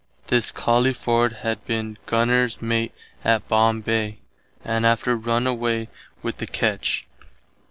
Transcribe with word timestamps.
This 0.29 0.51
Collyford 0.51 1.31
had 1.43 1.63
been 1.65 1.99
Gunners 2.07 2.59
Mate 2.59 2.91
at 3.23 3.47
Bombay, 3.47 4.17
and 4.65 4.83
after 4.83 5.15
run 5.15 5.45
away 5.45 5.89
with 6.23 6.37
the 6.37 6.47
Ketch. 6.47 7.05